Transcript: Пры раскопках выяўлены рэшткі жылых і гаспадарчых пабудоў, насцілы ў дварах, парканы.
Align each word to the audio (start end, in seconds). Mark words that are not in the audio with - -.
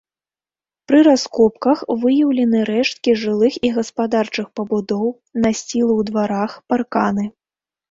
Пры 0.91 0.99
раскопках 1.07 1.83
выяўлены 2.05 2.59
рэшткі 2.71 3.11
жылых 3.25 3.53
і 3.69 3.73
гаспадарчых 3.77 4.47
пабудоў, 4.59 5.07
насцілы 5.47 5.87
ў 5.99 6.01
дварах, 6.11 6.51
парканы. 6.75 7.31